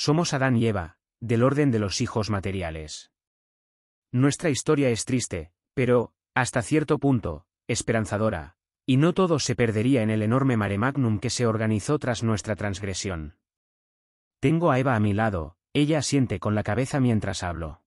[0.00, 3.10] Somos Adán y Eva, del orden de los hijos materiales.
[4.12, 8.54] Nuestra historia es triste, pero, hasta cierto punto, esperanzadora,
[8.86, 12.54] y no todo se perdería en el enorme mare magnum que se organizó tras nuestra
[12.54, 13.38] transgresión.
[14.38, 17.82] Tengo a Eva a mi lado, ella asiente con la cabeza mientras hablo.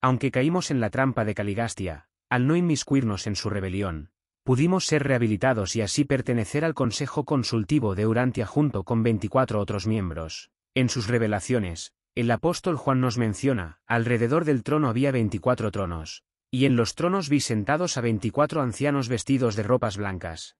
[0.00, 4.12] Aunque caímos en la trampa de Caligastia, al no inmiscuirnos en su rebelión,
[4.44, 9.86] pudimos ser rehabilitados y así pertenecer al Consejo Consultivo de Urantia junto con 24 otros
[9.86, 10.50] miembros.
[10.74, 16.64] En sus revelaciones, el apóstol Juan nos menciona, alrededor del trono había 24 tronos, y
[16.64, 20.56] en los tronos vi sentados a 24 ancianos vestidos de ropas blancas.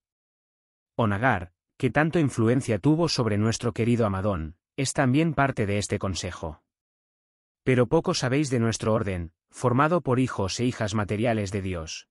[0.97, 6.63] Onagar, que tanto influencia tuvo sobre nuestro querido Amadón, es también parte de este consejo.
[7.65, 12.09] Pero poco sabéis de nuestro orden, formado por hijos e hijas materiales de Dios.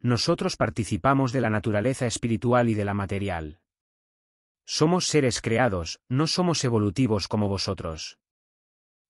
[0.00, 3.60] Nosotros participamos de la naturaleza espiritual y de la material.
[4.70, 8.18] Somos seres creados, no somos evolutivos como vosotros.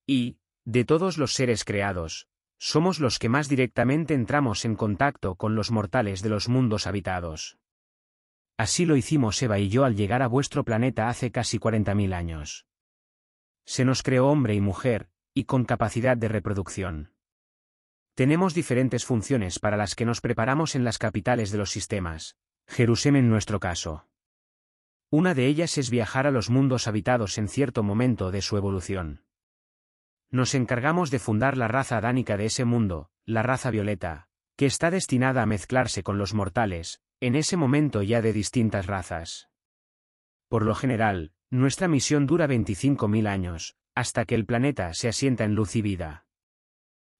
[0.07, 5.55] Y, de todos los seres creados, somos los que más directamente entramos en contacto con
[5.55, 7.57] los mortales de los mundos habitados.
[8.57, 12.65] Así lo hicimos Eva y yo al llegar a vuestro planeta hace casi 40.000 años.
[13.65, 17.11] Se nos creó hombre y mujer, y con capacidad de reproducción.
[18.15, 23.25] Tenemos diferentes funciones para las que nos preparamos en las capitales de los sistemas, Jerusalén
[23.25, 24.05] en nuestro caso.
[25.11, 29.23] Una de ellas es viajar a los mundos habitados en cierto momento de su evolución.
[30.29, 34.91] Nos encargamos de fundar la raza adánica de ese mundo, la raza violeta, que está
[34.91, 39.49] destinada a mezclarse con los mortales, en ese momento ya de distintas razas.
[40.47, 45.55] Por lo general, nuestra misión dura 25.000 años, hasta que el planeta se asienta en
[45.55, 46.27] luz y vida.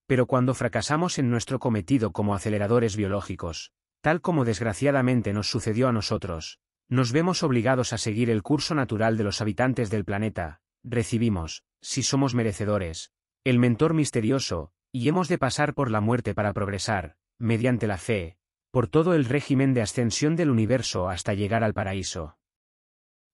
[0.06, 5.92] Pero cuando fracasamos en nuestro cometido como aceleradores biológicos, tal como desgraciadamente nos sucedió a
[5.92, 11.64] nosotros, nos vemos obligados a seguir el curso natural de los habitantes del planeta, recibimos,
[11.82, 13.12] si somos merecedores,
[13.44, 18.38] el mentor misterioso, y hemos de pasar por la muerte para progresar, mediante la fe,
[18.72, 22.38] por todo el régimen de ascensión del universo hasta llegar al paraíso.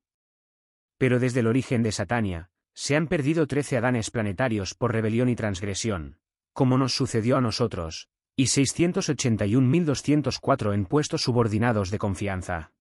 [0.97, 5.35] Pero desde el origen de Satania, se han perdido trece Adanes planetarios por rebelión y
[5.35, 6.17] transgresión,
[6.53, 12.73] como nos sucedió a nosotros, y 681.204 en puestos subordinados de confianza.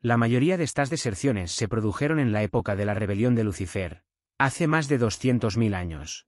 [0.00, 4.04] La mayoría de estas deserciones se produjeron en la época de la rebelión de Lucifer,
[4.38, 6.26] hace más de 200.000 años.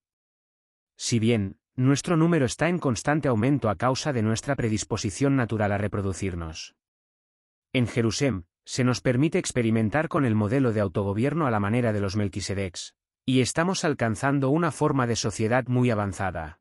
[0.97, 5.79] Si bien, nuestro número está en constante aumento a causa de nuestra predisposición natural a
[5.79, 6.75] reproducirnos.
[7.75, 12.01] En Jerusalén, se nos permite experimentar con el modelo de autogobierno a la manera de
[12.01, 12.95] los Melquisedecs,
[13.25, 16.61] y estamos alcanzando una forma de sociedad muy avanzada.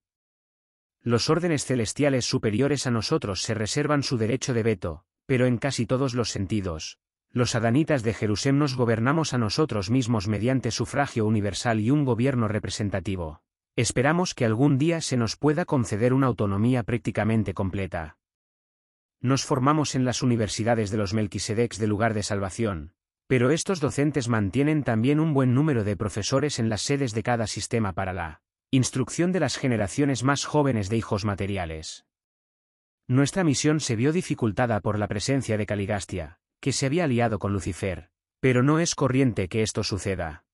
[1.01, 5.87] Los órdenes celestiales superiores a nosotros se reservan su derecho de veto, pero en casi
[5.87, 6.99] todos los sentidos.
[7.31, 12.47] Los adanitas de Jerusalén nos gobernamos a nosotros mismos mediante sufragio universal y un gobierno
[12.47, 13.41] representativo.
[13.75, 18.17] Esperamos que algún día se nos pueda conceder una autonomía prácticamente completa.
[19.25, 22.93] Nos formamos en las universidades de los Melquisedecs de lugar de salvación,
[23.25, 27.47] pero estos docentes mantienen también un buen número de profesores en las sedes de cada
[27.47, 32.05] sistema para la instrucción de las generaciones más jóvenes de hijos materiales.
[33.07, 37.51] Nuestra misión se vio dificultada por la presencia de Caligastia, que se había aliado con
[37.51, 40.45] Lucifer, pero no es corriente que esto suceda.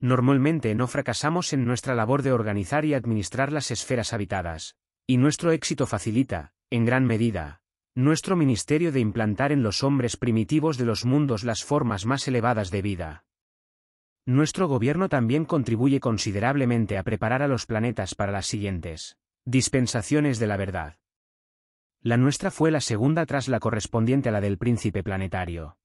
[0.00, 4.74] Normalmente no fracasamos en nuestra labor de organizar y administrar las esferas habitadas,
[5.06, 7.62] y nuestro éxito facilita, en gran medida,
[7.98, 12.70] nuestro ministerio de implantar en los hombres primitivos de los mundos las formas más elevadas
[12.70, 13.24] de vida.
[14.24, 20.46] Nuestro gobierno también contribuye considerablemente a preparar a los planetas para las siguientes dispensaciones de
[20.46, 20.98] la verdad.
[22.00, 25.76] La nuestra fue la segunda tras la correspondiente a la del príncipe planetario.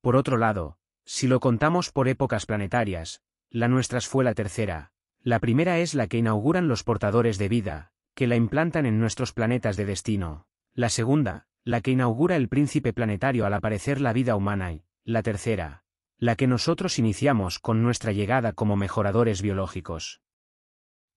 [0.00, 4.92] Por otro lado, si lo contamos por épocas planetarias, la nuestra fue la tercera.
[5.20, 9.32] La primera es la que inauguran los portadores de vida, que la implantan en nuestros
[9.32, 10.48] planetas de destino.
[10.74, 15.22] La segunda, la que inaugura el príncipe planetario al aparecer la vida humana y, la
[15.22, 15.84] tercera,
[16.18, 20.22] la que nosotros iniciamos con nuestra llegada como mejoradores biológicos.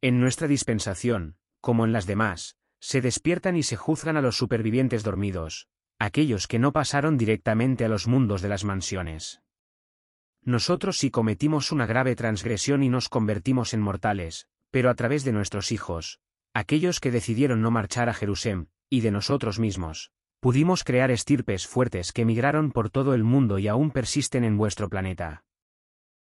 [0.01, 5.03] En nuestra dispensación, como en las demás, se despiertan y se juzgan a los supervivientes
[5.03, 5.69] dormidos,
[5.99, 9.41] aquellos que no pasaron directamente a los mundos de las mansiones.
[10.41, 15.31] Nosotros sí cometimos una grave transgresión y nos convertimos en mortales, pero a través de
[15.31, 16.19] nuestros hijos,
[16.53, 22.11] aquellos que decidieron no marchar a Jerusalén, y de nosotros mismos, pudimos crear estirpes fuertes
[22.11, 25.43] que migraron por todo el mundo y aún persisten en vuestro planeta.